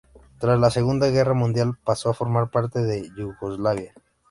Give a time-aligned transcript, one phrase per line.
[0.39, 3.93] Tras la Segunda Guerra Mundial pasó a formar parte de Yugoslavia.